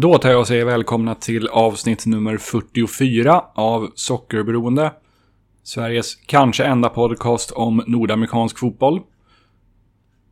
[0.00, 4.92] Då tar jag och säger välkomna till avsnitt nummer 44 av Sockerberoende.
[5.62, 9.00] Sveriges kanske enda podcast om nordamerikansk fotboll.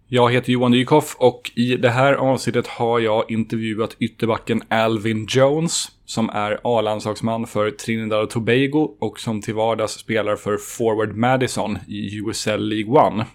[0.07, 5.89] Jag heter Johan Dykhoff och i det här avsnittet har jag intervjuat ytterbacken Alvin Jones
[6.05, 11.79] som är A-landslagsman för Trinidad och Tobago och som till vardags spelar för Forward Madison
[11.89, 13.27] i USL League One.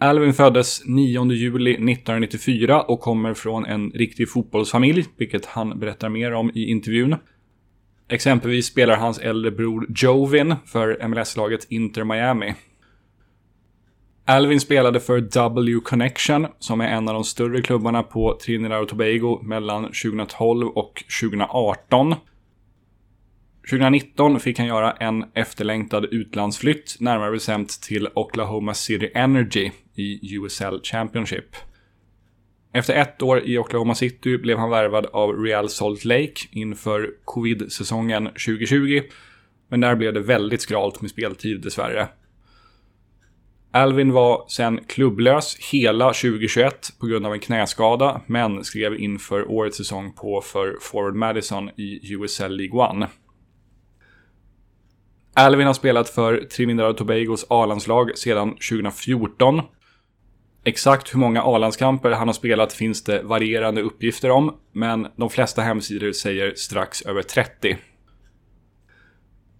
[0.00, 6.34] Alvin föddes 9 juli 1994 och kommer från en riktig fotbollsfamilj, vilket han berättar mer
[6.34, 7.16] om i intervjun.
[8.08, 12.54] Exempelvis spelar hans äldre bror Jovin för MLS-laget Inter Miami.
[14.24, 18.88] Alvin spelade för W Connection, som är en av de större klubbarna på Trinidad och
[18.88, 22.14] Tobago mellan 2012 och 2018.
[23.70, 30.80] 2019 fick han göra en efterlängtad utlandsflytt, närmare bestämt till Oklahoma City Energy i USL
[30.82, 31.56] Championship.
[32.72, 38.24] Efter ett år i Oklahoma City blev han värvad av Real Salt Lake inför covid-säsongen
[38.26, 39.02] 2020.
[39.68, 42.08] Men där blev det väldigt skralt med speltid dessvärre.
[43.70, 49.76] Alvin var sen klubblös hela 2021 på grund av en knäskada, men skrev inför årets
[49.76, 53.08] säsong på för Forward Madison i USL League One.
[55.38, 59.60] Alvin har spelat för Trinidad och Tobagos A-landslag sedan 2014.
[60.64, 65.62] Exakt hur många A-landskamper han har spelat finns det varierande uppgifter om, men de flesta
[65.62, 67.76] hemsidor säger strax över 30.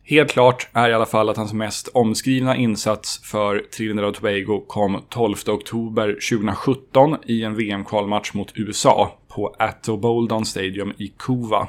[0.03, 4.65] Helt klart är i alla fall att hans mest omskrivna insats för Trinidad och Tobago
[4.67, 11.69] kom 12 oktober 2017 i en VM-kvalmatch mot USA på Atto Boldon Stadium i Kuva.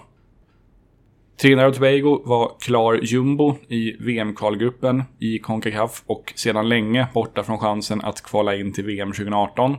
[1.41, 7.57] Trinidad och Tobago var klar jumbo i VM-kvalgruppen i Concacaf och sedan länge borta från
[7.57, 9.75] chansen att kvala in till VM 2018.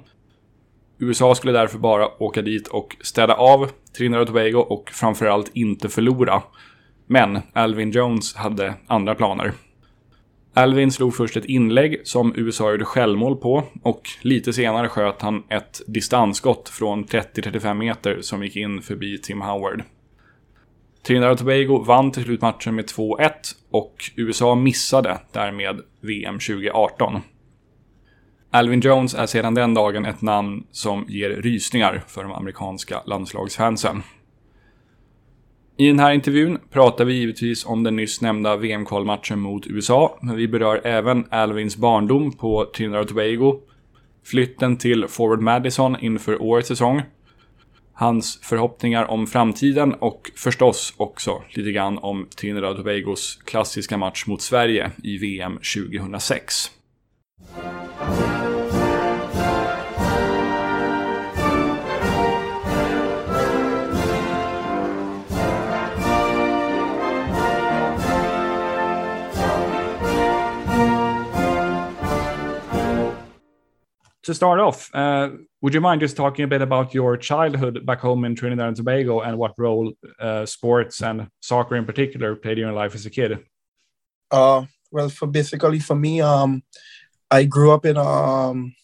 [0.99, 5.89] USA skulle därför bara åka dit och städa av Trinidad och Tobago och framförallt inte
[5.89, 6.43] förlora.
[7.07, 9.53] Men Alvin Jones hade andra planer.
[10.55, 15.43] Alvin slog först ett inlägg som USA gjorde självmål på och lite senare sköt han
[15.49, 19.83] ett distansskott från 30-35 meter som gick in förbi Tim Howard.
[21.03, 23.31] Trinidad och Tobago vann till slut matchen med 2-1
[23.71, 27.21] och USA missade därmed VM 2018.
[28.51, 34.03] Alvin Jones är sedan den dagen ett namn som ger rysningar för de amerikanska landslagsfansen.
[35.77, 40.37] I den här intervjun pratar vi givetvis om den nyss nämnda VM-kvalmatchen mot USA, men
[40.37, 43.61] vi berör även Alvins barndom på Trinidad och Tobago,
[44.25, 47.03] flytten till Forward Madison inför årets säsong,
[48.01, 54.27] hans förhoppningar om framtiden och förstås också lite grann om Trinidad och Tobagos klassiska match
[54.27, 56.71] mot Sverige i VM 2006.
[74.31, 75.31] To start off, uh,
[75.61, 78.77] would you mind just talking a bit about your childhood back home in Trinidad and
[78.77, 83.05] Tobago and what role uh, sports and soccer in particular played in your life as
[83.07, 83.45] a kid?
[84.31, 86.63] Uh, well, for basically for me, um,
[87.31, 88.75] I grew up in um,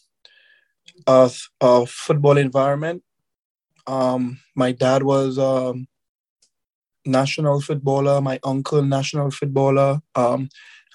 [1.06, 1.30] a,
[1.60, 3.02] a football environment.
[3.86, 5.86] Um, my dad was a um,
[7.04, 8.20] national footballer.
[8.20, 10.00] My uncle national footballer.
[10.16, 10.48] Um,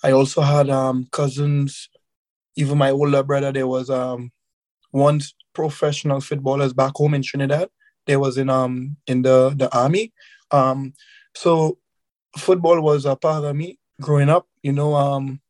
[0.03, 1.90] I also had um, cousins
[2.56, 4.31] even my older brother, there was um
[4.91, 5.22] one
[5.53, 7.69] professional footballers back home in Trinidad.
[8.06, 10.13] They was in um in the the army.
[10.52, 10.94] Um,
[11.35, 11.78] so
[12.38, 14.47] football was a part of me growing up.
[14.63, 15.41] You know, um,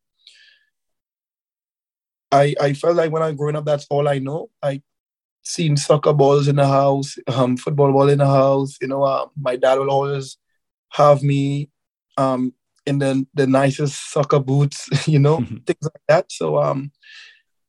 [2.30, 4.50] I I felt like when I growing up, that's all I know.
[4.62, 4.82] I
[5.42, 8.76] seen soccer balls in the house, um, football ball in the house.
[8.80, 10.38] You know, uh, my dad will always
[10.90, 11.70] have me
[12.16, 12.52] um
[12.86, 16.32] in the the nicest soccer boots, you know, things like that.
[16.32, 16.92] So um,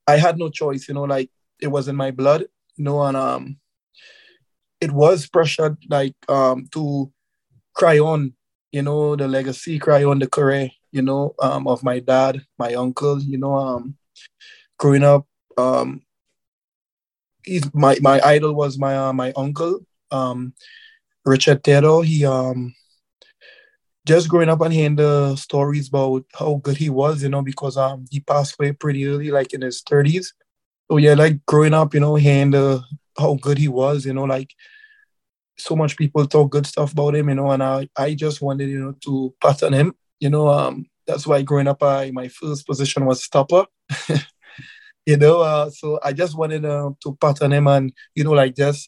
[0.08, 1.30] I had no choice, you know, like
[1.64, 2.42] it was in my blood,
[2.76, 3.58] you know, and um,
[4.82, 7.12] it was pressured like um to
[7.74, 8.34] cry on,
[8.72, 12.74] you know, the legacy, cry on the career, you know, um, of my dad, my
[12.76, 13.96] uncle, you know, um,
[14.78, 15.26] growing up,
[15.58, 16.02] um,
[17.44, 19.80] he's my my idol was my uh, my uncle,
[20.12, 20.54] um,
[21.26, 22.02] Richard Tero.
[22.06, 22.76] He um
[24.06, 27.78] just growing up and hearing the stories about how good he was, you know, because
[27.78, 30.34] um he passed away pretty early, like in his thirties.
[30.94, 32.84] So yeah, like growing up, you know, hearing the
[33.18, 34.54] how good he was, you know, like
[35.58, 38.70] so much people talk good stuff about him, you know, and I I just wanted,
[38.70, 40.50] you know, to pattern him, you know.
[40.50, 43.66] Um, that's why growing up, I my first position was stopper.
[45.08, 48.56] you know, uh, so I just wanted uh, to pattern him and you know, like
[48.56, 48.88] just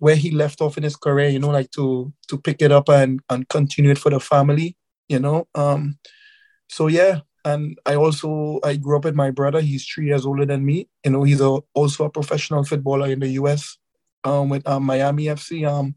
[0.00, 2.90] where he left off in his career, you know, like to to pick it up
[2.90, 4.76] and and continue it for the family,
[5.08, 5.48] you know.
[5.54, 5.98] Um,
[6.68, 9.60] so yeah, and I also I grew up with my brother.
[9.60, 10.88] He's three years older than me.
[11.04, 13.78] You know, he's a, also a professional footballer in the U.S.
[14.24, 15.68] Um, with um, Miami FC.
[15.68, 15.96] Um,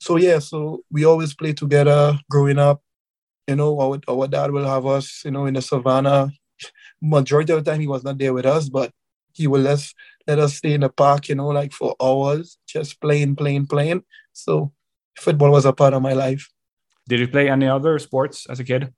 [0.00, 2.82] so yeah, so we always play together growing up.
[3.46, 6.30] You know, our, our dad will have us, you know, in the savannah.
[7.02, 8.92] Majority of the time, he was not there with us, but
[9.32, 9.94] he will let us
[10.26, 14.02] let us stay in the park, you know, like for hours, just playing, playing, playing.
[14.32, 14.72] So
[15.18, 16.48] football was a part of my life.
[17.08, 18.92] Did you play any other sports as a kid?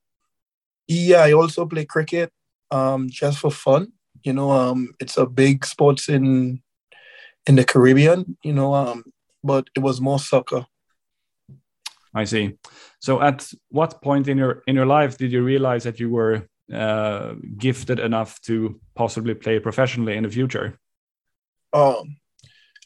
[0.92, 2.30] Yeah, I also play cricket,
[2.70, 3.92] um, just for fun.
[4.24, 6.62] You know, um, it's a big sports in
[7.46, 8.36] in the Caribbean.
[8.44, 9.04] You know, um,
[9.42, 10.66] but it was more soccer.
[12.14, 12.58] I see.
[13.00, 16.46] So, at what point in your in your life did you realize that you were
[16.72, 20.78] uh, gifted enough to possibly play professionally in the future?
[21.72, 22.16] Um,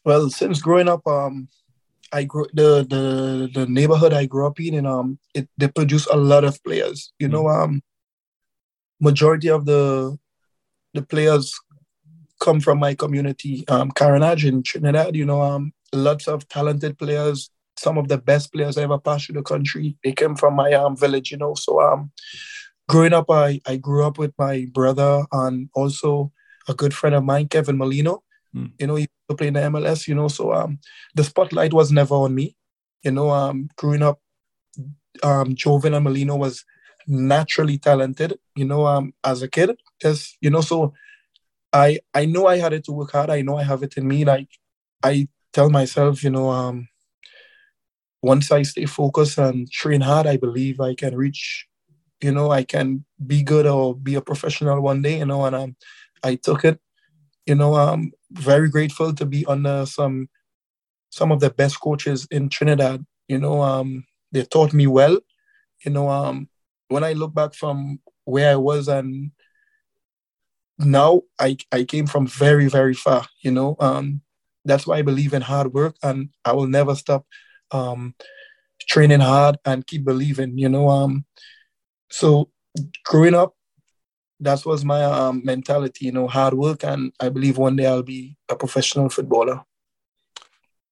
[0.05, 1.49] well, since growing up, um,
[2.13, 6.07] I grew the the the neighborhood I grew up in, and um, it they produce
[6.07, 7.13] a lot of players.
[7.19, 7.83] You know, um,
[9.01, 10.17] majority of the
[10.95, 11.53] the players
[12.41, 15.15] come from my community, um, Carenage in Trinidad.
[15.15, 17.51] You know, um, lots of talented players.
[17.79, 19.97] Some of the best players I ever passed through the country.
[20.03, 21.31] They came from my um village.
[21.31, 22.11] You know, so um,
[22.89, 26.33] growing up, I I grew up with my brother and also
[26.69, 28.23] a good friend of mine, Kevin Molino.
[28.55, 28.73] Mm.
[28.79, 30.29] You know, he to play in the MLS, you know.
[30.29, 30.79] So um,
[31.15, 32.57] the spotlight was never on me.
[33.03, 34.21] You know, um, growing up,
[35.23, 36.65] um, Joevin and Molino was
[37.07, 38.39] naturally talented.
[38.55, 40.95] You know, um, as a kid, just you know, so
[41.73, 43.31] I I know I had it to work hard.
[43.31, 44.25] I know I have it in me.
[44.25, 44.49] Like
[45.03, 46.89] I tell myself, you know, um,
[48.23, 51.67] once I stay focused and train hard, I believe I can reach.
[52.23, 55.19] You know, I can be good or be a professional one day.
[55.19, 55.77] You know, and um,
[56.23, 56.81] I took it
[57.47, 60.29] you know, I'm very grateful to be under some
[61.11, 63.07] some of the best coaches in Trinidad.
[63.29, 65.19] You know, um, they taught me well.
[65.85, 66.49] You know, um,
[66.89, 69.31] when I look back from where I was and
[70.79, 73.27] now I I came from very very far.
[73.43, 74.21] You know, um,
[74.65, 77.27] that's why I believe in hard work and I will never stop
[77.71, 78.15] um,
[78.89, 80.59] training hard and keep believing.
[80.59, 81.25] You know, um,
[82.11, 82.51] so
[83.05, 83.55] growing up
[84.41, 88.03] that was my um, mentality, you know, hard work, and I believe one day I'll
[88.03, 89.65] be a professional footballer.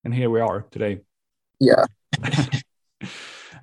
[0.03, 1.01] And here we are today.
[1.61, 1.85] Yeah.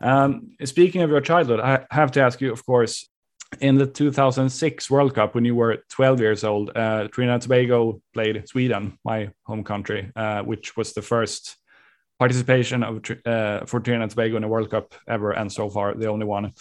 [0.02, 3.08] um, speaking of your childhood, I have to ask you, of course,
[3.60, 8.02] in the 2006 World Cup, when you were 12 years old, uh, Trinidad and Tobago
[8.14, 11.58] played Sweden, my home country, uh, which was the first
[12.18, 15.94] participation of uh, for Trinidad and Tobago in a World Cup ever, and so far
[15.94, 16.54] the only one.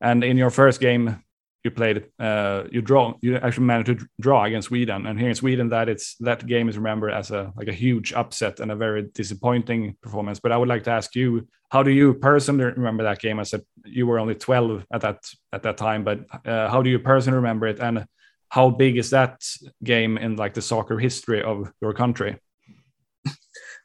[0.00, 1.24] And in your first game,
[1.64, 5.06] you played uh, you draw you actually managed to draw against Sweden.
[5.06, 8.12] And here in Sweden that it's that game is remembered as a like a huge
[8.12, 10.38] upset and a very disappointing performance.
[10.40, 13.40] But I would like to ask you how do you personally remember that game?
[13.40, 15.18] I said you were only 12 at that
[15.52, 17.80] at that time but uh, how do you personally remember it?
[17.80, 18.06] And
[18.48, 19.42] how big is that
[19.82, 22.38] game in like the soccer history of your country?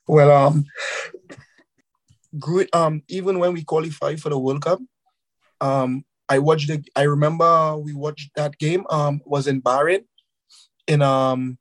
[0.08, 0.66] Well um
[2.74, 4.80] um even when we qualify for the World Cup
[5.60, 6.82] um I watched the.
[6.96, 8.86] I remember we watched that game.
[8.90, 10.06] Um, was in Bahrain,
[10.88, 11.58] in um,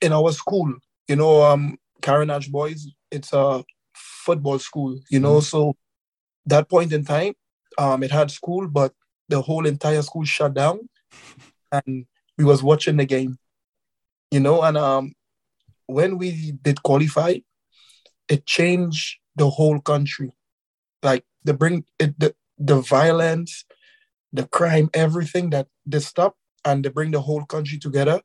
[0.00, 0.72] in our school.
[1.08, 2.86] You know, um, Carenage Boys.
[3.10, 3.64] It's a
[3.94, 5.00] football school.
[5.10, 5.52] You know, mm-hmm.
[5.52, 5.76] so
[6.46, 7.34] that point in time,
[7.78, 8.92] um, it had school, but
[9.28, 10.88] the whole entire school shut down,
[11.72, 12.06] and
[12.38, 13.38] we was watching the game.
[14.30, 15.14] You know, and um,
[15.86, 17.34] when we did qualify,
[18.28, 20.30] it changed the whole country.
[21.02, 23.64] Like the bring it the, the violence,
[24.32, 28.20] the crime, everything that they stop and they bring the whole country together.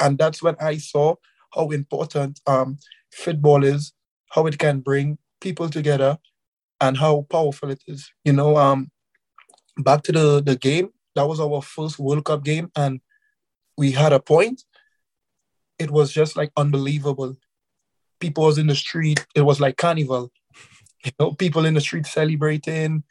[0.00, 1.16] And that's when I saw
[1.54, 2.78] how important um,
[3.12, 3.92] football is,
[4.30, 6.18] how it can bring people together,
[6.80, 8.10] and how powerful it is.
[8.24, 8.90] You know, um,
[9.78, 13.00] back to the, the game, that was our first World Cup game, and
[13.76, 14.64] we had a point.
[15.78, 17.36] It was just like unbelievable.
[18.20, 19.26] People was in the street.
[19.34, 20.32] It was like carnival.
[21.04, 23.04] You know, people in the street celebrating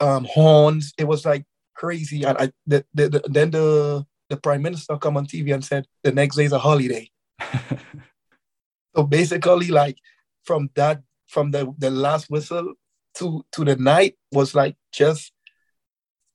[0.00, 0.92] um, horns.
[0.98, 2.24] It was like crazy.
[2.24, 5.86] And I, the, the, the, then the the prime minister come on TV and said
[6.02, 7.10] the next day is a holiday.
[8.96, 9.96] so basically, like
[10.44, 12.74] from that, from the the last whistle
[13.14, 15.32] to to the night was like just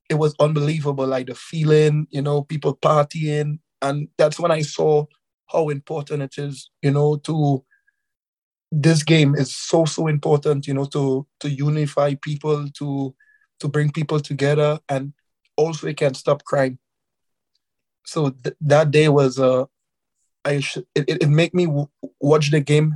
[0.10, 1.08] it was unbelievable.
[1.08, 5.06] Like the feeling, you know, people partying, and that's when I saw
[5.48, 7.64] how important it is, you know, to
[8.72, 13.16] this game is so so important, you know, to to unify people, to
[13.64, 15.14] to bring people together and
[15.56, 16.76] also it can stop crime
[18.06, 19.66] so th- that day was uh
[20.46, 22.90] i sh- it, it, made me w- watch the game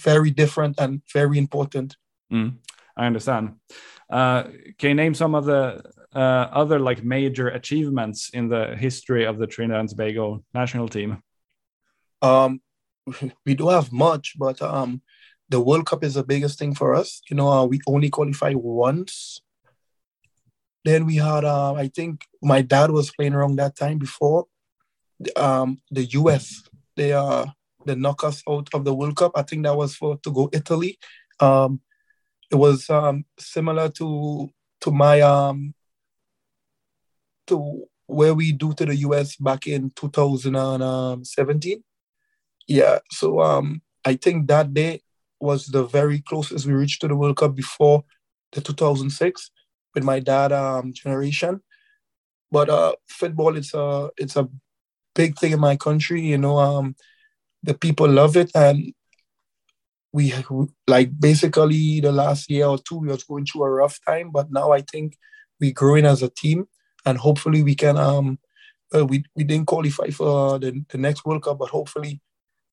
[0.00, 1.96] very different and very important.
[2.32, 2.56] Mm,
[2.96, 3.56] I understand.
[4.10, 4.44] Uh,
[4.78, 5.82] can you name some of the
[6.14, 11.22] uh, other like major achievements in the history of the Trinidad and Tobago national team?
[12.20, 12.60] Um,
[13.46, 15.02] we do have much, but um,
[15.48, 17.20] the World Cup is the biggest thing for us.
[17.28, 19.40] You know, uh, we only qualify once.
[20.84, 24.46] Then we had, uh, I think my dad was playing around that time before.
[25.36, 26.62] Um, the US,
[26.96, 27.46] they uh,
[27.86, 29.32] they knock us out of the World Cup.
[29.34, 30.98] I think that was for to go Italy.
[31.38, 31.80] Um,
[32.50, 35.74] it was um, similar to to my um,
[37.46, 41.82] to where we do to the US back in 2017.
[42.68, 45.02] Yeah, so um, I think that day
[45.40, 48.04] was the very closest we reached to the World Cup before
[48.52, 49.50] the 2006
[49.94, 51.60] with my dad um, generation.
[52.50, 54.48] But uh, football, it's a it's a
[55.14, 56.20] big thing in my country.
[56.20, 56.96] You know, um,
[57.62, 58.92] the people love it, and
[60.12, 60.34] we
[60.86, 64.52] like basically the last year or two we was going through a rough time, but
[64.52, 65.16] now I think
[65.60, 66.66] we're growing as a team,
[67.06, 67.96] and hopefully we can.
[67.96, 68.38] Um,
[68.94, 72.20] uh, we we didn't qualify for the, the next World Cup, but hopefully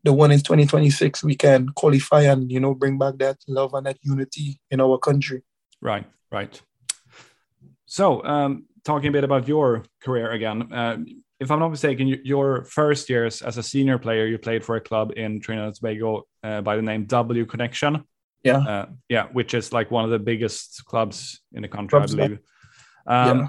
[0.03, 3.85] the one in 2026 we can qualify and you know bring back that love and
[3.85, 5.43] that unity in our country.
[5.81, 6.61] Right, right.
[7.89, 10.97] So, um, talking a bit about your career again, uh,
[11.39, 14.81] if I'm not mistaken, your first years as a senior player, you played for a
[14.81, 18.03] club in Trinidad and Tobago uh, by the name W Connection.
[18.43, 18.57] Yeah.
[18.57, 22.17] Uh, yeah, which is like one of the biggest clubs in the country, clubs I
[22.17, 22.39] believe.
[23.07, 23.47] Um, yeah.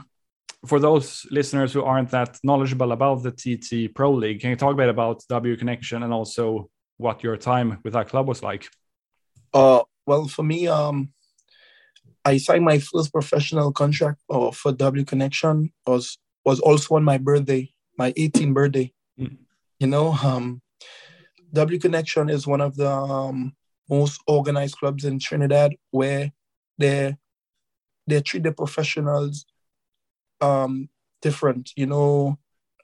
[0.64, 4.72] For those listeners who aren't that knowledgeable about the TT Pro League, can you talk
[4.72, 8.68] a bit about W Connection and also what your time with that club was like?
[9.52, 11.12] Uh, well, for me, um,
[12.24, 17.18] I signed my first professional contract uh, for W Connection was was also on my
[17.18, 18.92] birthday my 18th birthday.
[19.20, 19.36] Mm.
[19.78, 20.62] You know, um,
[21.52, 23.52] W Connection is one of the um,
[23.90, 26.32] most organized clubs in Trinidad where
[26.78, 27.16] they
[28.06, 29.44] they treat the professionals
[30.40, 30.88] um,
[31.20, 31.72] different.
[31.76, 32.38] You know,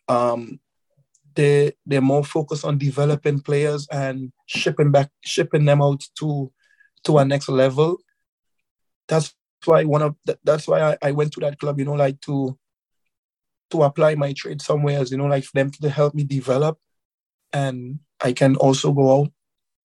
[0.09, 0.61] um,
[1.35, 6.53] they they're more focused on developing players and shipping back shipping them out to
[7.05, 7.97] to a next level.
[9.09, 9.35] That's
[9.65, 11.79] why one of that's why I, I went to that club.
[11.79, 12.59] You know, like to
[13.71, 16.79] to apply my trade somewhere you know, like for them to help me develop.
[17.53, 19.33] And I can also go out.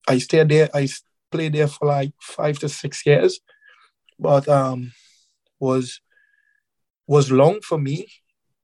[0.08, 0.88] I stayed there, I
[1.32, 3.40] played there for like five to six years,
[4.20, 4.92] but um
[5.60, 6.02] was
[7.08, 8.08] was long for me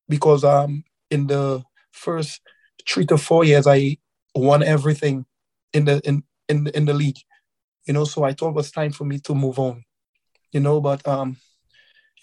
[0.10, 2.42] because um in the first
[2.88, 3.98] three to four years I
[4.36, 5.26] won everything
[5.74, 7.20] in the in in in the league.
[7.86, 9.84] You know, so I thought it was time for me to move on.
[10.52, 11.38] You know, but um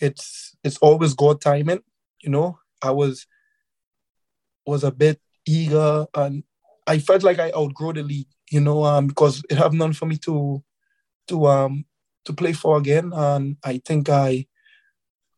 [0.01, 1.81] it's it's always God timing,
[2.23, 2.59] you know.
[2.83, 3.27] I was
[4.67, 6.43] was a bit eager and
[6.87, 10.07] I felt like I outgrew the league, you know, um, because it have none for
[10.07, 10.63] me to
[11.29, 11.85] to um
[12.25, 13.13] to play for again.
[13.15, 14.47] And I think I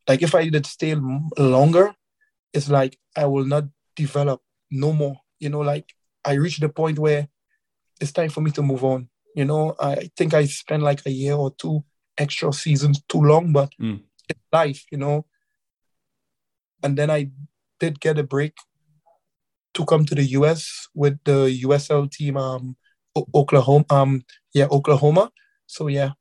[0.08, 0.94] like if I did stay
[1.38, 1.94] longer,
[2.52, 3.64] it's like I will not
[3.94, 4.40] develop
[4.70, 5.16] no more.
[5.38, 5.92] You know, like
[6.24, 7.28] I reached the point where
[8.00, 9.08] it's time for me to move on.
[9.34, 11.84] You know, I think I spent like a year or two
[12.18, 14.00] extra seasons too long, but mm.
[14.28, 15.26] it's life, you know
[16.82, 17.30] and then I
[17.80, 18.54] did get a break
[19.74, 22.76] to come to the US with the USL team, um,
[23.14, 23.84] o- Oklahoma.
[23.90, 24.22] Um,
[24.54, 25.30] yeah, Oklahoma.
[25.66, 26.12] So yeah.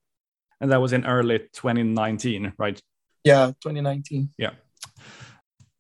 [0.60, 2.80] And that was in early 2019, right?
[3.24, 4.30] Yeah, 2019.
[4.38, 4.52] Yeah.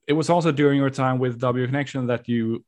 [0.07, 2.63] It was also during your time with W Connection that you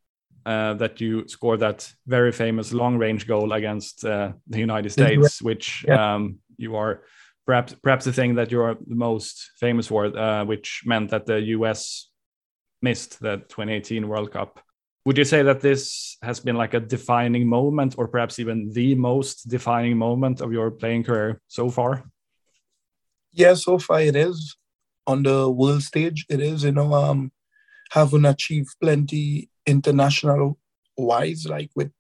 [0.46, 5.42] uh, that you scored that very famous long range goal against uh, the United States,
[5.42, 6.16] which yeah.
[6.16, 7.04] um, you are
[7.48, 11.42] perhaps perhaps the thing that you're the most famous for, uh, which meant that the
[11.56, 12.10] US
[12.82, 14.60] missed the 2018 World Cup.
[15.06, 18.94] Would you say that this has been like a defining moment, or perhaps even the
[18.96, 22.04] most defining moment of your playing career so far?
[23.32, 24.58] Yeah, so far it is.
[25.08, 26.66] On the world stage, it is.
[26.66, 27.32] You know, um,
[27.92, 30.60] having achieved plenty international
[30.98, 31.92] wise, like with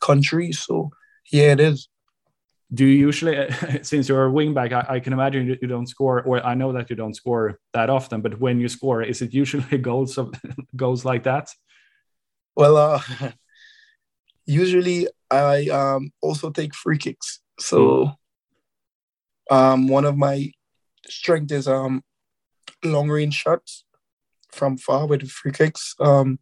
[0.00, 0.60] countries.
[0.60, 0.90] So
[1.32, 1.88] yeah, it is
[2.72, 3.36] do you usually
[3.82, 6.88] since you're a wingback I, I, can imagine you don't score or i know that
[6.90, 10.32] you don't score that often but when you score is it usually goals of
[10.76, 11.50] goals like that?
[12.56, 13.00] Well uh
[14.44, 17.40] usually i um also take free kicks.
[17.60, 18.12] So
[19.50, 20.50] um one of my
[21.08, 22.02] strength is um
[22.84, 23.84] long range shots
[24.50, 25.94] from far with free kicks.
[26.00, 26.38] Um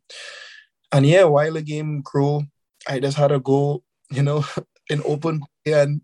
[0.93, 2.43] and yeah while the game grew
[2.89, 4.45] i just had a goal you know
[4.89, 6.01] in open and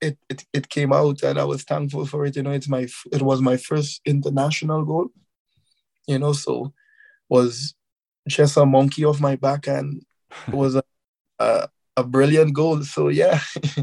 [0.00, 2.36] it, it it came out and I was thankful for it.
[2.36, 5.08] You know, it's my it was my first international goal.
[6.06, 6.72] You know, so
[7.28, 7.74] was
[8.28, 10.02] just a monkey off my back and
[10.48, 10.82] it was a,
[11.38, 12.82] a, a brilliant goal.
[12.82, 13.40] So yeah.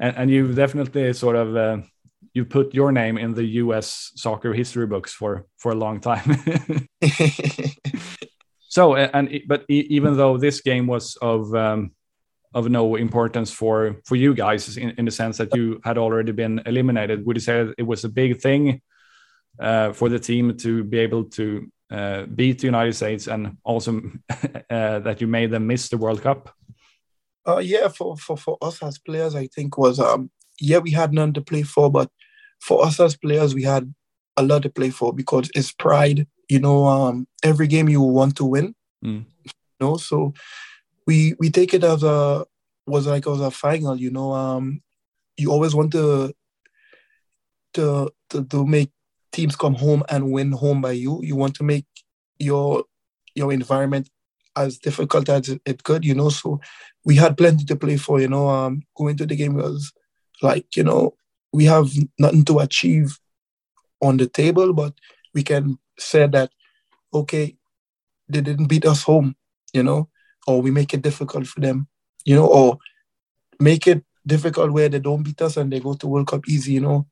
[0.00, 1.78] and, and you've definitely sort of uh,
[2.34, 4.12] you put your name in the U.S.
[4.14, 6.36] soccer history books for for a long time.
[8.68, 11.92] so and but even though this game was of um,
[12.56, 16.32] of no importance for for you guys in, in the sense that you had already
[16.32, 18.80] been eliminated, would you say it was a big thing
[19.60, 24.00] uh, for the team to be able to uh, beat the United States and also
[24.70, 26.50] uh, that you made them miss the World Cup?
[27.46, 31.12] Uh, yeah, for, for, for us as players, I think was um yeah we had
[31.12, 32.08] none to play for, but
[32.58, 33.94] for us as players, we had
[34.38, 36.26] a lot to play for because it's pride.
[36.48, 38.74] You know, um, every game you want to win.
[39.04, 39.26] Mm.
[39.44, 40.32] You know, so
[41.06, 42.44] we we take it as a
[42.86, 43.96] was like as a final.
[43.96, 44.82] You know, um,
[45.36, 46.34] you always want to
[47.74, 48.90] to to, to make
[49.32, 51.20] teams come home and win home by you.
[51.22, 51.86] You want to make
[52.38, 52.84] your
[53.34, 54.10] your environment
[54.56, 56.30] as difficult as it could, you know.
[56.30, 56.60] So
[57.04, 58.48] we had plenty to play for, you know.
[58.48, 59.92] Um, going to the game was
[60.42, 61.14] like, you know,
[61.52, 63.18] we have nothing to achieve
[64.00, 64.94] on the table, but
[65.34, 66.50] we can say that,
[67.12, 67.56] okay,
[68.28, 69.36] they didn't beat us home,
[69.72, 70.08] you know,
[70.46, 71.88] or we make it difficult for them,
[72.24, 72.78] you know, or
[73.58, 76.72] make it difficult where they don't beat us and they go to World Cup easy,
[76.72, 77.06] you know.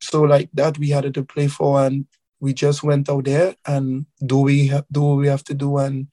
[0.00, 2.06] So like that, we had to play for, and
[2.40, 5.78] we just went out there and do we have, do what we have to do,
[5.78, 6.08] and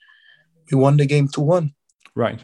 [0.71, 1.73] we won the game two one.
[2.15, 2.43] Right.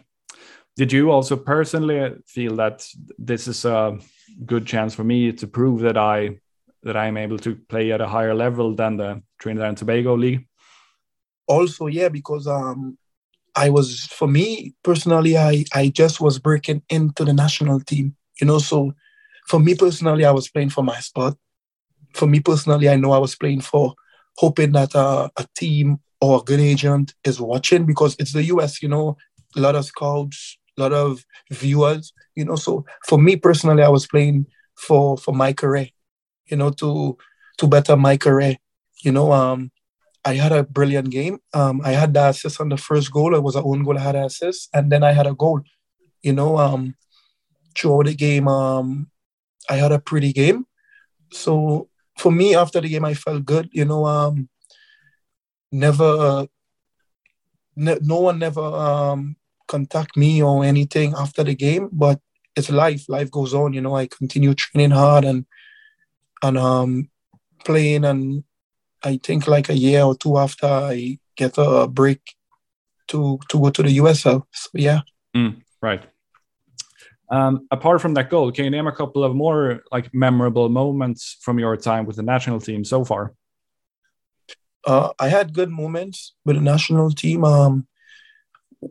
[0.76, 3.98] Did you also personally feel that this is a
[4.46, 6.40] good chance for me to prove that I
[6.84, 10.48] that I'm able to play at a higher level than the Trinidad and Tobago league?
[11.48, 12.98] Also, yeah, because um,
[13.56, 18.48] I was for me personally, I I just was breaking into the national team, you
[18.48, 18.60] know.
[18.60, 18.94] So
[19.48, 21.38] for me personally, I was playing for my spot.
[22.14, 23.94] For me personally, I know I was playing for
[24.38, 28.82] hoping that uh, a team or a good agent is watching because it's the US,
[28.82, 29.18] you know,
[29.56, 32.56] a lot of scouts, a lot of viewers, you know.
[32.56, 35.90] So for me personally, I was playing for for my career,
[36.48, 37.18] you know, to
[37.58, 38.58] to better my career.
[39.04, 39.72] You know, um,
[40.24, 41.40] I had a brilliant game.
[41.54, 43.34] Um, I had the assist on the first goal.
[43.36, 43.98] It was an own goal.
[43.98, 45.62] I had an assist, and then I had a goal.
[46.22, 46.96] You know, um,
[47.76, 49.10] throughout the game, um,
[49.70, 50.66] I had a pretty game.
[51.32, 53.70] So for me, after the game, I felt good.
[53.72, 54.50] You know, um,
[55.72, 56.46] never, uh,
[57.76, 59.36] ne- no one never um,
[59.68, 61.90] contact me or anything after the game.
[61.92, 62.20] But
[62.56, 63.10] it's life.
[63.10, 63.74] Life goes on.
[63.74, 65.46] You know, I continue training hard and
[66.44, 67.10] and um,
[67.66, 68.06] playing.
[68.06, 68.44] And
[69.04, 72.22] I think like a year or two after, I get a break
[73.08, 74.44] to to go to the USL.
[74.52, 75.02] So yeah.
[75.36, 76.04] Mm, right.
[77.30, 81.38] Um, apart from that goal, can you name a couple of more like memorable moments
[81.42, 83.34] from your time with the national team so far?
[84.86, 87.46] Uh, I had good moments with the national team.
[87.46, 87.88] Um,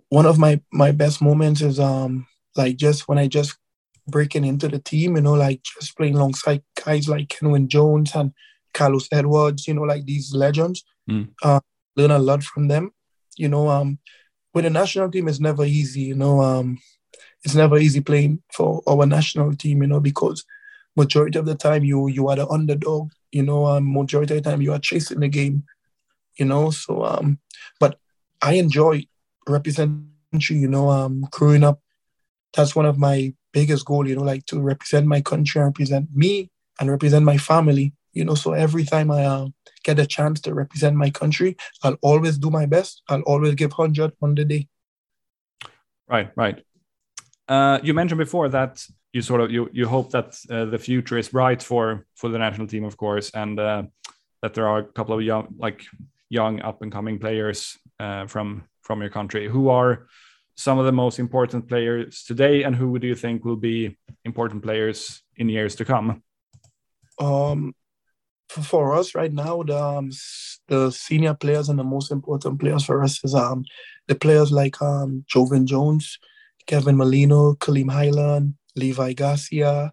[0.09, 3.59] one of my my best moments is um like just when I just
[4.07, 8.33] breaking into the team, you know, like just playing alongside guys like Kenwyne Jones and
[8.73, 10.85] Carlos Edwards, you know, like these legends.
[11.09, 11.31] Mm.
[11.43, 11.61] Uh,
[11.97, 12.93] learn a lot from them.
[13.37, 13.99] You know, um,
[14.55, 16.03] with the national team, it's never easy.
[16.03, 16.79] You know, um,
[17.45, 20.45] it's never easy playing for our national team, you know, because
[20.97, 24.51] majority of the time you you are the underdog, you know, um, majority of the
[24.51, 25.65] time you are chasing the game,
[26.39, 26.71] you know.
[26.71, 27.39] So um,
[27.79, 27.99] but
[28.43, 29.07] I enjoy
[29.49, 30.11] representing,
[30.51, 31.81] you know, um, growing up.
[32.55, 36.51] That's one of my biggest goal, you know, like to represent my country, represent me,
[36.81, 37.95] and represent my family.
[38.13, 39.47] You know, so every time I uh,
[39.85, 43.03] get a chance to represent my country, I'll always do my best.
[43.09, 44.69] I'll always give hundred on the day.
[46.09, 46.65] Right, right.
[47.49, 51.19] Uh, you mentioned before that you sort of you you hope that uh, the future
[51.19, 53.83] is bright for for the national team, of course, and uh,
[54.43, 55.85] that there are a couple of young like
[56.29, 59.49] young up and coming players uh, from from your country.
[59.49, 60.07] Who are
[60.55, 64.63] some of the most important players today, and who do you think will be important
[64.63, 66.23] players in years to come?
[67.19, 67.75] Um,
[68.51, 70.11] for, for us right now, the um,
[70.67, 73.65] the senior players and the most important players for us is um
[74.09, 76.19] the players like um Joevin Jones,
[76.67, 79.93] Kevin Molino, Khaleem Hyland, Levi Garcia,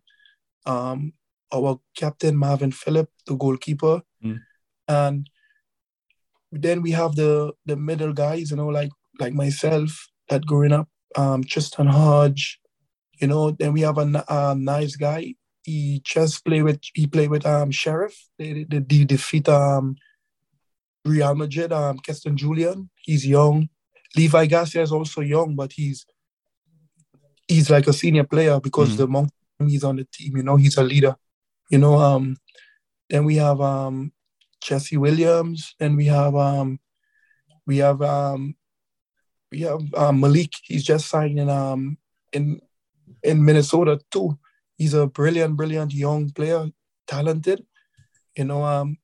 [0.65, 1.13] um,
[1.53, 4.39] our captain Marvin Phillip, the goalkeeper, mm.
[4.87, 5.29] and
[6.51, 10.89] then we have the the middle guys, you know, like like myself that growing up,
[11.15, 12.59] um, Tristan Hodge,
[13.21, 13.51] you know.
[13.51, 15.35] Then we have a, a nice guy.
[15.67, 18.15] He just play with he play with um Sheriff.
[18.39, 19.97] They, they, they defeat um
[21.03, 21.73] Real Madrid.
[21.73, 22.89] Um, Keston Julien.
[23.03, 23.67] He's young.
[24.15, 26.05] Levi Garcia is also young, but he's
[27.49, 28.97] he's like a senior player because mm.
[28.97, 30.37] the monk he's on the team.
[30.37, 31.17] You know, he's a leader.
[31.69, 32.37] You know, um,
[33.09, 34.13] then we have um,
[34.61, 36.79] Jesse Williams, and we have um,
[37.65, 38.55] we have um,
[39.51, 40.53] we have um, Malik.
[40.63, 41.97] He's just signed in um
[42.31, 42.61] in
[43.21, 44.39] in Minnesota too.
[44.77, 46.67] He's a brilliant, brilliant young player,
[47.07, 47.65] talented.
[48.35, 48.97] You know, um,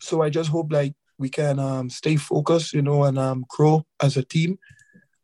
[0.00, 3.84] so I just hope like we can um, stay focused, you know, and um, grow
[4.00, 4.58] as a team,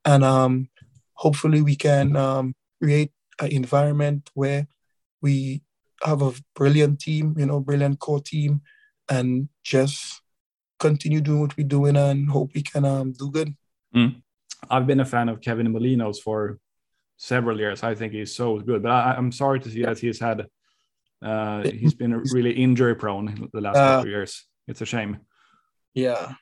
[0.05, 0.69] and um,
[1.15, 4.67] hopefully we can um, create an environment where
[5.23, 5.63] we
[6.03, 8.61] have a brilliant team, you know, brilliant core team,
[9.09, 10.21] and just
[10.79, 13.55] continue doing what we're doing and hope we can um, do good.
[13.95, 14.23] Mm.
[14.71, 16.59] I've been a fan of Kevin Molinos for
[17.17, 17.83] several years.
[17.83, 20.47] I think he's so good, but I, am sorry to see that he's had
[21.23, 24.45] uh, he's been really injury prone the last uh, couple of years.
[24.69, 25.19] It's a shame.
[25.95, 26.35] Yeah.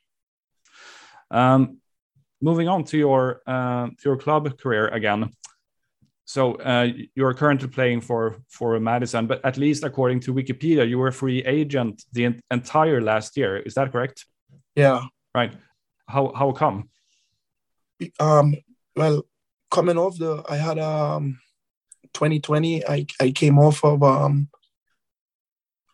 [1.31, 1.79] Um,
[2.41, 5.31] moving on to your uh, to your club career again.
[6.27, 10.99] So uh, you're currently playing for for Madison, but at least according to Wikipedia, you
[10.99, 13.59] were free agent the entire last year.
[13.59, 14.27] Is that correct?
[14.75, 15.03] Yeah.
[15.35, 15.53] Right.
[16.09, 16.89] How how come?
[18.19, 18.55] Um.
[18.97, 19.25] Well,
[19.71, 21.39] coming off the, I had um,
[22.15, 22.87] 2020.
[22.87, 24.49] I I came off of um,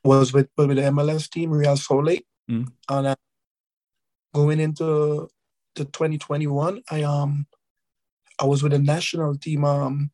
[0.05, 2.67] was with with the MLS team Real Salt Lake, mm.
[2.89, 3.17] and uh,
[4.35, 5.29] going into
[5.75, 7.47] the 2021, I um,
[8.41, 10.11] I was with the national team um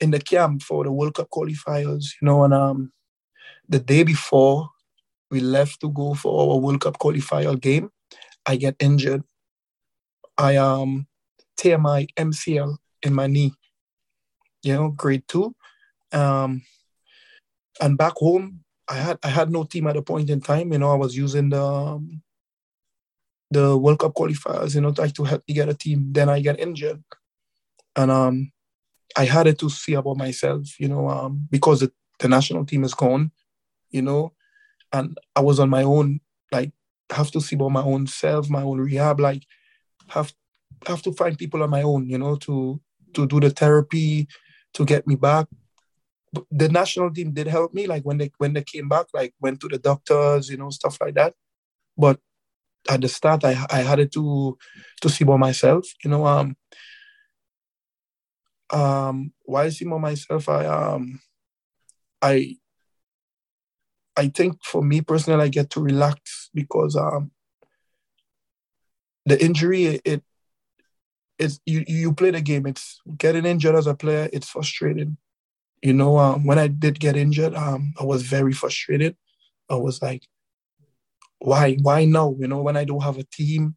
[0.00, 2.92] in the camp for the World Cup qualifiers, you know, and um,
[3.68, 4.68] the day before
[5.30, 7.90] we left to go for our World Cup qualifier game,
[8.44, 9.22] I get injured.
[10.36, 11.06] I um
[11.56, 13.52] tear my MCL in my knee,
[14.62, 15.54] you know, grade two.
[16.12, 16.62] Um,
[17.80, 20.72] and back home, I had I had no team at a point in time.
[20.72, 22.22] You know, I was using the um,
[23.50, 26.12] the World Cup qualifiers, you know, like to help me get a team.
[26.12, 27.02] Then I get injured,
[27.96, 28.52] and um,
[29.16, 32.94] I had to see about myself, you know, um, because the, the national team is
[32.94, 33.30] gone,
[33.90, 34.32] you know,
[34.92, 36.20] and I was on my own,
[36.52, 36.72] like
[37.10, 39.44] have to see about my own self, my own rehab, like
[40.08, 40.32] have
[40.86, 42.80] have to find people on my own, you know, to
[43.14, 44.28] to do the therapy,
[44.74, 45.46] to get me back.
[46.50, 49.60] The national team did help me, like when they when they came back, like went
[49.60, 51.34] to the doctors, you know, stuff like that.
[51.96, 52.18] But
[52.88, 54.58] at the start, I I had to
[55.00, 56.26] to see about myself, you know.
[56.26, 56.56] Um,
[58.72, 61.20] um, while see about myself, I um,
[62.20, 62.56] I
[64.16, 67.30] I think for me personally, I get to relax because um,
[69.26, 70.22] the injury it
[71.38, 72.66] it's you you play the game.
[72.66, 74.28] It's getting injured as a player.
[74.32, 75.16] It's frustrating.
[75.82, 79.16] You know, um, when I did get injured, um, I was very frustrated.
[79.68, 80.26] I was like,
[81.38, 82.34] why, why now?
[82.38, 83.76] You know, when I don't have a team,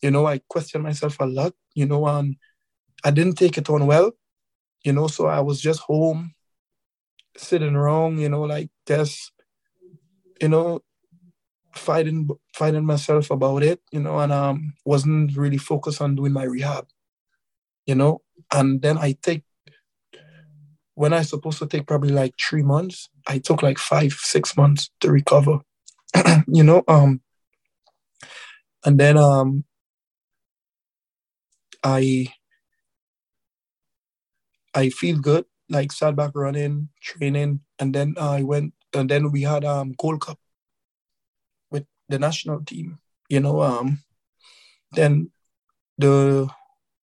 [0.00, 1.52] you know, I question myself a lot.
[1.74, 2.36] You know, um,
[3.04, 4.12] I didn't take it on well.
[4.82, 6.34] You know, so I was just home,
[7.36, 8.18] sitting wrong.
[8.18, 9.32] You know, like just,
[10.40, 10.80] you know,
[11.76, 16.44] fighting fighting myself about it, you know, and um wasn't really focused on doing my
[16.44, 16.86] rehab,
[17.86, 18.22] you know.
[18.52, 19.42] And then I take
[20.94, 24.90] when I supposed to take probably like three months, I took like five, six months
[25.00, 25.60] to recover.
[26.48, 27.20] you know, um
[28.84, 29.64] and then um
[31.82, 32.28] I
[34.74, 39.42] I feel good, like sat back running, training, and then I went and then we
[39.42, 40.38] had um Gold Cup
[42.08, 42.98] the national team.
[43.28, 44.02] You know, um,
[44.92, 45.30] then
[45.98, 46.48] the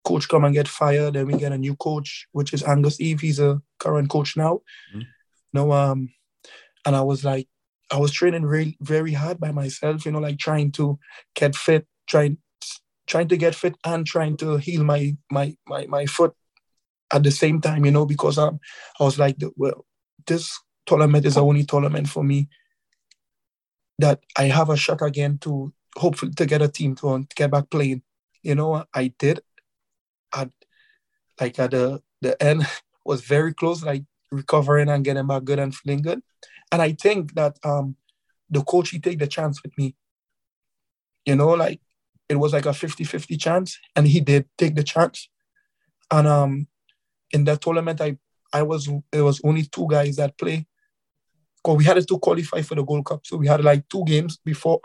[0.05, 1.15] coach come and get fired.
[1.15, 3.21] Then we get a new coach, which is Angus Eve.
[3.21, 4.61] He's a current coach now.
[4.91, 5.01] Mm-hmm.
[5.01, 5.07] You
[5.55, 6.11] know, um,
[6.87, 7.49] and I was like,
[7.91, 10.07] I was training really very hard by myself.
[10.07, 10.99] You know, like trying to
[11.35, 12.39] get fit, trying
[13.07, 16.35] trying to get fit and trying to heal my my my my foot
[17.13, 17.85] at the same time.
[17.85, 18.61] You know, because um,
[19.01, 19.85] I was like, well,
[20.27, 22.49] this tournament is the only tournament for me
[23.99, 27.51] that I have a shot again to hopefully to get a team to, to get
[27.51, 28.03] back playing.
[28.43, 29.41] You know, I did.
[30.35, 30.51] At
[31.41, 32.67] like at the the end
[33.05, 36.23] was very close, like recovering and getting back good and feeling good.
[36.71, 37.97] And I think that um
[38.51, 39.95] the coach he take the chance with me.
[41.25, 41.81] You know, like
[42.29, 45.29] it was like a 50-50 chance, and he did take the chance.
[46.11, 46.67] And um
[47.31, 48.19] in that tournament I
[48.53, 50.67] I was it was only two guys that play
[51.63, 53.25] because we had to qualify for the Gold Cup.
[53.25, 54.81] So we had like two games before,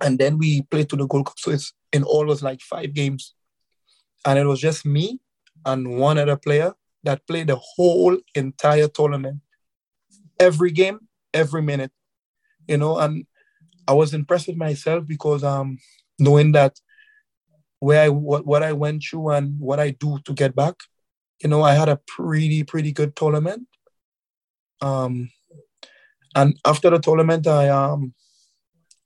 [0.00, 1.38] and then we played to the Gold Cup.
[1.38, 3.34] So it's in all was like five games,
[4.26, 5.20] and it was just me
[5.64, 6.74] and one other player
[7.04, 9.40] that played the whole entire tournament,
[10.38, 11.00] every game,
[11.32, 11.92] every minute,
[12.68, 12.98] you know.
[12.98, 13.26] And
[13.88, 15.78] I was impressed with myself because um
[16.18, 16.78] knowing that
[17.78, 20.74] where I what, what I went through and what I do to get back,
[21.42, 23.66] you know, I had a pretty pretty good tournament
[24.80, 25.30] um,
[26.34, 28.14] and after the tournament, I um,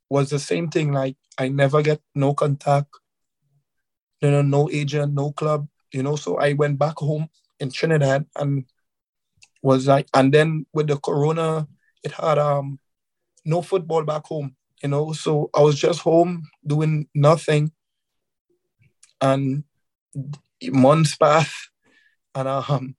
[0.09, 0.93] was the same thing.
[0.93, 2.89] Like I never get no contact.
[4.21, 6.17] you know, no agent, no club, you know.
[6.17, 7.29] So I went back home
[7.59, 8.65] in Trinidad and
[9.63, 11.67] was like, and then with the corona,
[12.03, 12.79] it had um
[13.45, 15.13] no football back home, you know.
[15.13, 17.73] So I was just home doing nothing,
[19.21, 19.65] and
[20.65, 21.71] months passed,
[22.35, 22.97] and um,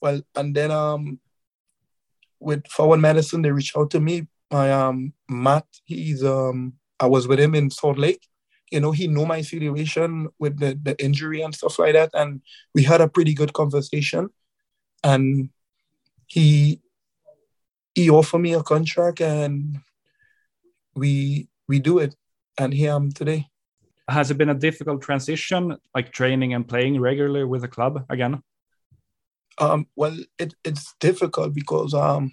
[0.00, 1.20] well, and then um,
[2.40, 4.26] with Forward Madison, they reached out to me.
[4.50, 8.26] My um Matt, he's um, I was with him in Salt Lake.
[8.70, 12.42] You know, he knew my situation with the, the injury and stuff like that, and
[12.74, 14.28] we had a pretty good conversation.
[15.02, 15.50] And
[16.26, 16.80] he
[17.94, 19.78] he offered me a contract, and
[20.94, 22.14] we we do it,
[22.58, 23.46] and here I'm today.
[24.08, 28.42] Has it been a difficult transition, like training and playing regularly with the club again?
[29.60, 32.32] Um, well, it, it's difficult because um,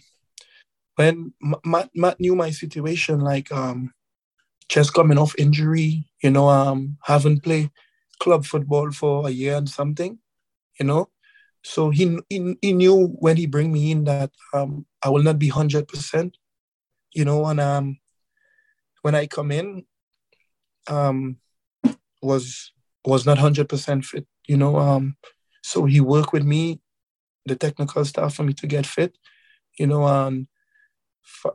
[0.96, 1.34] when
[1.66, 3.94] Matt, Matt knew my situation, like um,
[4.70, 7.72] just coming off injury, you know, um, haven't played
[8.20, 10.20] club football for a year and something,
[10.80, 11.10] you know.
[11.64, 15.40] So he he, he knew when he bring me in that um, I will not
[15.40, 16.38] be hundred percent,
[17.14, 18.00] you know, and um,
[19.02, 19.86] when I come in,
[20.88, 21.38] um,
[22.22, 22.72] was
[23.04, 24.78] was not hundred percent fit, you know.
[24.78, 25.18] Um,
[25.64, 26.80] so he worked with me
[27.46, 29.18] the technical stuff for me to get fit,
[29.78, 30.48] you know, and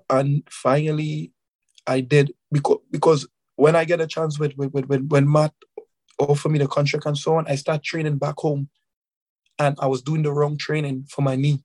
[0.09, 1.33] and finally
[1.87, 3.27] I did because because
[3.57, 5.53] when I get a chance with with, with when Matt
[6.19, 8.69] offered me the contract and so on, I start training back home,
[9.59, 11.63] and I was doing the wrong training for my knee,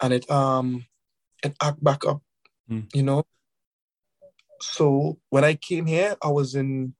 [0.00, 0.86] and it um
[1.44, 2.22] it act back up,
[2.70, 2.88] mm.
[2.94, 3.24] you know.
[4.60, 6.94] So when I came here, I was in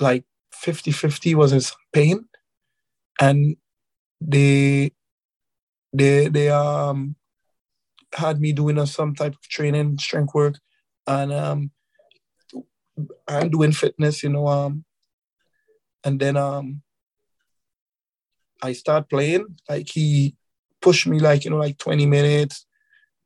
[0.00, 1.60] like 50-50 was in
[1.92, 2.24] pain,
[3.20, 3.56] and
[4.20, 4.92] they
[5.98, 7.16] they they um
[8.12, 10.58] had me doing a, some type of training, strength work,
[11.06, 11.70] and um
[13.28, 14.84] I'm doing fitness, you know, um
[16.04, 16.82] and then um
[18.62, 19.56] I start playing.
[19.68, 20.34] Like he
[20.80, 22.66] pushed me like, you know, like 20 minutes,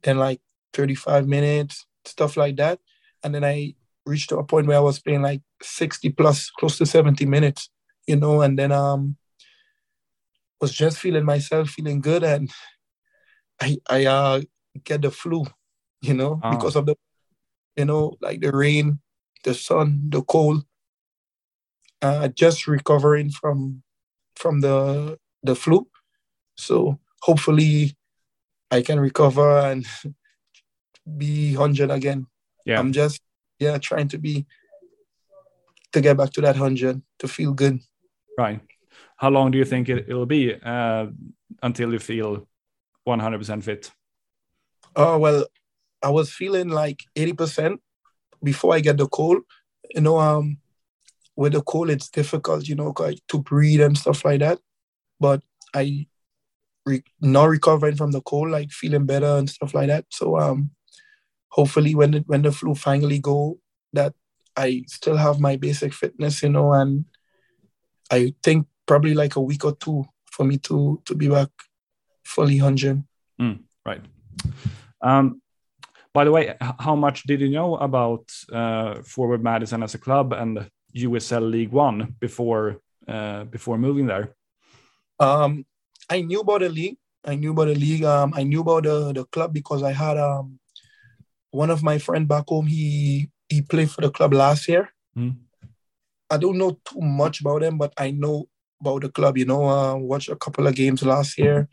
[0.03, 0.41] then like
[0.73, 2.81] 35 minutes, stuff like that.
[3.23, 3.75] And then I
[4.07, 7.71] reached to a point where I was playing like 60 plus, close to 70 minutes,
[8.07, 9.17] you know, and then um
[10.61, 12.51] was just feeling myself, feeling good, and
[13.61, 14.41] I I uh,
[14.85, 15.45] get the flu,
[16.03, 16.51] you know, oh.
[16.51, 16.97] because of the,
[17.77, 19.01] you know, like the rain,
[19.45, 20.65] the sun, the cold.
[22.03, 23.83] Uh, just recovering from
[24.35, 25.87] from the the flu,
[26.57, 27.95] so hopefully
[28.71, 29.87] I can recover and
[31.19, 32.27] be hundred again.
[32.65, 33.21] Yeah, I'm just
[33.59, 34.47] yeah trying to be
[35.93, 37.81] to get back to that hundred to feel good.
[38.39, 38.61] Right
[39.21, 41.07] how long do you think it, will be uh,
[41.63, 42.49] until you feel
[43.07, 43.91] 100% fit?
[44.97, 45.45] Oh, well,
[46.03, 47.81] I was feeling like 80%
[48.43, 49.43] before I get the cold.
[49.95, 50.57] You know, um,
[51.37, 52.95] with the cold, it's difficult, you know,
[53.29, 54.59] to breathe and stuff like that.
[55.21, 55.43] But
[55.75, 56.07] I
[56.87, 60.07] re- now recovering from the cold, like feeling better and stuff like that.
[60.09, 60.71] So um,
[61.49, 63.59] hopefully when the, when the flu finally go,
[63.93, 64.15] that
[64.57, 67.05] I still have my basic fitness, you know, and
[68.11, 71.51] I think probably like a week or two for me to to be back
[72.25, 73.05] fully 100.
[73.41, 74.03] Mm, right.
[75.01, 75.41] Um,
[76.13, 80.33] by the way, how much did you know about uh, Forward Madison as a club
[80.33, 84.35] and USL League One before uh, before moving there?
[85.21, 85.65] Um,
[86.09, 86.99] I knew about the league.
[87.25, 88.03] I knew about the league.
[88.03, 90.59] Um, I knew about the, the club because I had um,
[91.53, 92.67] one of my friend back home.
[92.67, 94.91] He he played for the club last year.
[95.17, 95.37] Mm.
[96.29, 98.50] I don't know too much about him, but I know
[98.81, 99.39] about the club.
[99.39, 101.69] You know, uh, watched a couple of games last year.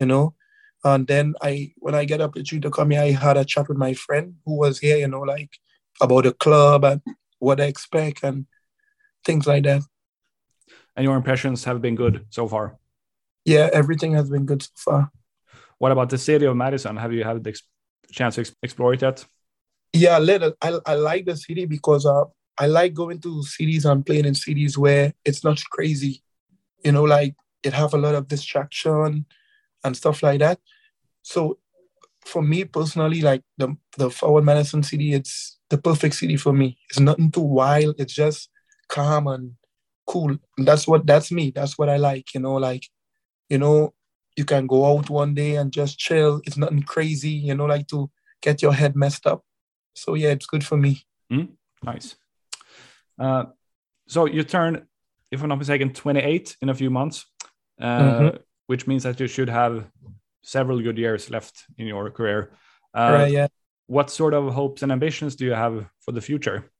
[0.00, 0.34] You know,
[0.84, 3.68] and then I when I get up to to come here, I had a chat
[3.68, 4.98] with my friend who was here.
[4.98, 5.50] You know, like
[6.00, 7.00] about the club and
[7.38, 8.46] what I expect and
[9.24, 9.82] things like that.
[10.94, 12.78] And your impressions have been good so far.
[13.44, 15.10] Yeah, everything has been good so far.
[15.78, 16.96] What about the city of Madison?
[16.96, 17.58] Have you had the
[18.10, 19.24] chance to explore it yet?
[19.92, 20.54] Yeah, little.
[20.60, 22.24] I, I like the city because uh,
[22.58, 26.22] I like going to cities and playing in cities where it's not crazy
[26.84, 29.26] you know, like it have a lot of distraction
[29.84, 30.58] and stuff like that.
[31.22, 31.58] So
[32.24, 36.78] for me personally, like the the forward Madison city, it's the perfect city for me.
[36.90, 37.96] It's nothing too wild.
[37.98, 38.50] It's just
[38.88, 39.52] calm and
[40.06, 40.36] cool.
[40.56, 41.50] And that's what that's me.
[41.50, 42.34] That's what I like.
[42.34, 42.86] You know, like,
[43.48, 43.94] you know,
[44.36, 46.40] you can go out one day and just chill.
[46.44, 47.30] It's nothing crazy.
[47.30, 48.10] You know, like to
[48.42, 49.44] get your head messed up.
[49.94, 51.06] So yeah, it's good for me.
[51.32, 52.16] Mm, nice.
[53.18, 53.46] Uh,
[54.06, 54.86] so you turn
[55.30, 57.26] if I'm not mistaken, 28 in a few months,
[57.80, 58.36] uh, mm-hmm.
[58.66, 59.86] which means that you should have
[60.42, 62.52] several good years left in your career.
[62.94, 63.48] Uh, right, yeah.
[63.88, 66.70] What sort of hopes and ambitions do you have for the future?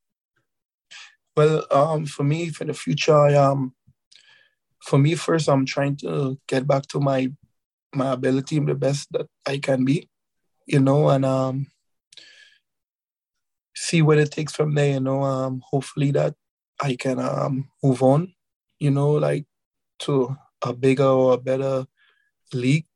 [1.37, 3.75] Well, um, for me, for the future, I um,
[4.83, 7.33] for me, first, I'm trying to get back to my
[7.95, 10.09] my ability the best that I can be,
[10.67, 11.67] you know, and um,
[13.75, 15.23] see what it takes from there, you know.
[15.23, 16.35] Um, hopefully that
[16.81, 18.33] I can um, move on,
[18.79, 19.47] you know, like
[20.01, 21.87] to a bigger or a better
[22.53, 22.87] league,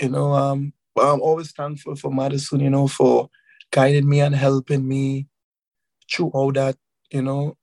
[0.00, 0.32] you know.
[0.32, 3.30] Um, I'm always thankful for Madison, you know, for
[3.70, 5.28] guiding me and helping me
[6.12, 6.76] through all that,
[7.10, 7.56] you know,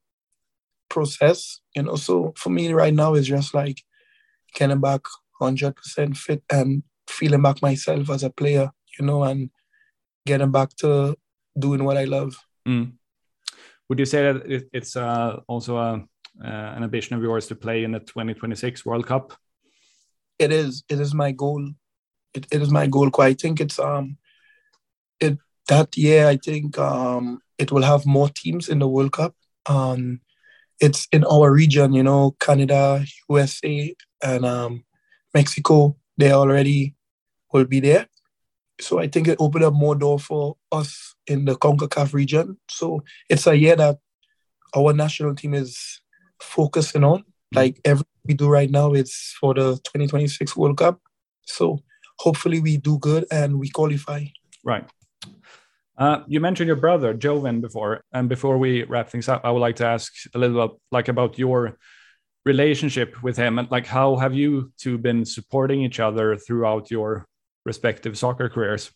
[0.88, 1.96] process, you know.
[1.96, 3.82] So for me right now is just like
[4.54, 5.02] getting back
[5.40, 9.50] 100% fit and feeling back myself as a player, you know, and
[10.26, 11.16] getting back to
[11.58, 12.36] doing what I love.
[12.66, 12.92] Mm.
[13.88, 16.04] Would you say that it's uh, also a,
[16.40, 19.32] an ambition of yours to play in the 2026 World Cup?
[20.38, 20.84] It is.
[20.88, 21.70] It is my goal.
[22.34, 23.10] It, it is my goal.
[23.18, 24.16] I think it's um,
[25.20, 26.28] it that year.
[26.28, 29.34] I think um, it will have more teams in the World Cup.
[29.66, 30.20] Um,
[30.80, 34.84] it's in our region, you know, Canada, USA, and um,
[35.34, 35.96] Mexico.
[36.16, 36.94] They already
[37.52, 38.06] will be there.
[38.80, 42.58] So I think it opened up more door for us in the CONCACAF region.
[42.70, 43.98] So it's a year that
[44.76, 46.00] our national team is
[46.40, 47.24] focusing on.
[47.54, 51.00] Like everything we do right now is for the 2026 World Cup.
[51.46, 51.78] So
[52.18, 54.24] hopefully we do good and we qualify.
[54.64, 54.84] Right.
[55.96, 59.60] Uh, you mentioned your brother Joevin before, and before we wrap things up, I would
[59.60, 61.76] like to ask a little bit like about your
[62.44, 67.26] relationship with him and like how have you two been supporting each other throughout your
[67.66, 68.92] respective soccer careers?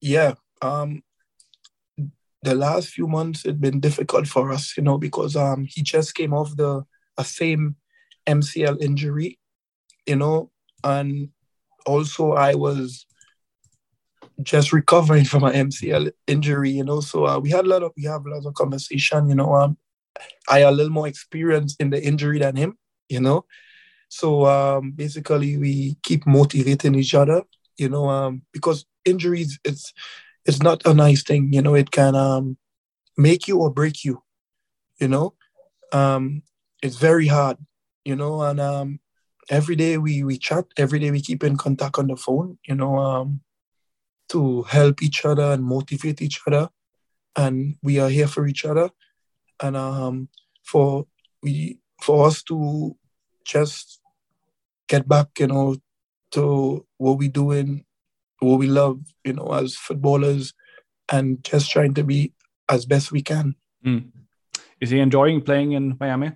[0.00, 1.02] Yeah, um,
[2.46, 6.14] the last few months it's been difficult for us, you know, because um he just
[6.14, 6.84] came off the
[7.18, 7.76] a same
[8.26, 9.38] MCL injury,
[10.06, 10.50] you know,
[10.84, 11.30] and
[11.86, 13.06] also I was
[14.42, 17.00] just recovering from an MCL injury, you know.
[17.00, 19.54] So uh, we had a lot of we have a lot of conversation, you know.
[19.54, 19.76] Um,
[20.48, 22.78] I a little more experience in the injury than him,
[23.08, 23.44] you know.
[24.08, 27.42] So um, basically, we keep motivating each other,
[27.76, 29.92] you know, um, because injuries it's
[30.46, 31.74] it's not a nice thing, you know.
[31.74, 32.56] It can um,
[33.16, 34.22] make you or break you,
[35.00, 35.34] you know.
[35.92, 36.42] Um,
[36.82, 37.58] it's very hard,
[38.04, 39.00] you know, and um,
[39.50, 42.74] every day we we chat, every day we keep in contact on the phone, you
[42.74, 42.98] know.
[42.98, 43.40] Um,
[44.28, 46.68] to help each other and motivate each other.
[47.36, 48.90] And we are here for each other.
[49.62, 50.28] And um,
[50.64, 51.06] for
[51.42, 52.96] we for us to
[53.44, 54.00] just
[54.88, 55.76] get back, you know,
[56.32, 57.84] to what we doing,
[58.40, 60.52] what we love, you know, as footballers,
[61.10, 62.32] and just trying to be
[62.68, 63.54] as best we can.
[63.84, 64.10] Mm.
[64.80, 66.32] Is he enjoying playing in Miami?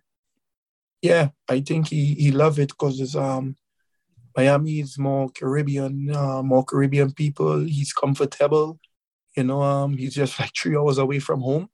[1.02, 3.56] Yeah, I think he he love it because it's um
[4.36, 7.60] Miami is more Caribbean, uh, more Caribbean people.
[7.60, 8.78] He's comfortable,
[9.36, 9.62] you know.
[9.62, 11.68] Um, he's just like three hours away from home,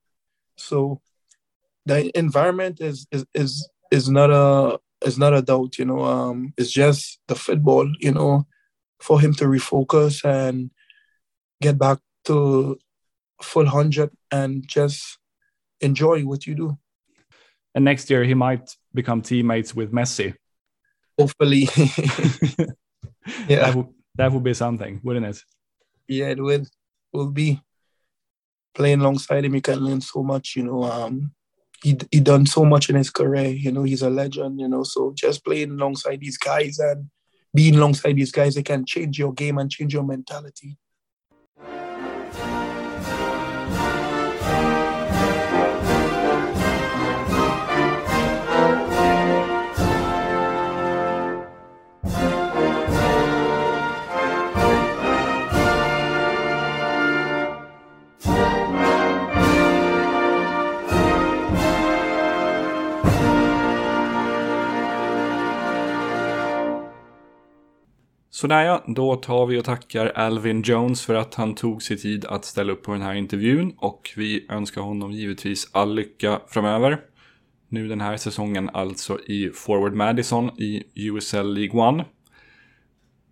[0.57, 1.01] so
[1.85, 5.79] the environment is is is is not a is not a doubt.
[5.79, 7.91] You know, um, it's just the football.
[8.01, 8.47] You know,
[9.01, 10.71] for him to refocus and
[11.61, 12.79] get back to
[13.43, 15.19] full hundred and just
[15.81, 16.79] enjoy what you do.
[17.75, 20.35] And next year he might become teammates with Messi
[21.19, 21.69] hopefully.
[23.49, 25.43] yeah, that would, that would be something, wouldn't it?
[26.09, 26.69] Yeah, it would.
[27.13, 27.61] Will be
[28.75, 29.55] playing alongside him.
[29.55, 30.57] You can learn so much.
[30.57, 31.33] You know, um,
[31.83, 33.49] he he done so much in his career.
[33.49, 34.61] You know, he's a legend.
[34.61, 37.09] You know, so just playing alongside these guys and
[37.57, 40.77] being alongside these guys, they can change your game and change your mentality.
[68.47, 72.25] Sådär ja, då tar vi och tackar Alvin Jones för att han tog sig tid
[72.25, 77.01] att ställa upp på den här intervjun och vi önskar honom givetvis all lycka framöver.
[77.69, 82.07] Nu den här säsongen alltså i Forward Madison i USL League 1.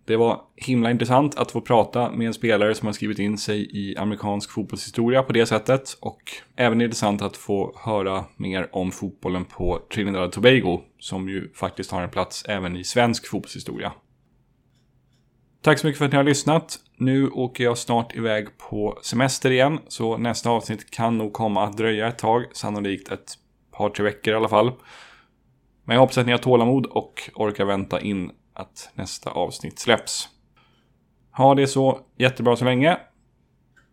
[0.05, 3.69] Det var himla intressant att få prata med en spelare som har skrivit in sig
[3.71, 6.21] i amerikansk fotbollshistoria på det sättet och
[6.55, 11.91] även intressant att få höra mer om fotbollen på Trinidad och Tobago som ju faktiskt
[11.91, 13.91] har en plats även i svensk fotbollshistoria.
[15.65, 16.79] Tack så mycket för att ni har lyssnat.
[16.97, 21.77] Nu åker jag snart iväg på semester igen, så nästa avsnitt kan nog komma att
[21.77, 23.33] dröja ett tag, sannolikt ett
[23.71, 24.71] par, tre veckor i alla fall.
[25.83, 30.29] Men jag hoppas att ni har tålamod och orkar vänta in att nästa avsnitt släpps.
[31.31, 32.97] Ha det så jättebra så länge.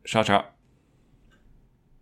[0.05, 0.52] Tja tja!